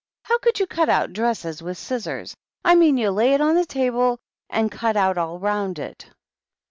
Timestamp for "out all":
4.97-5.37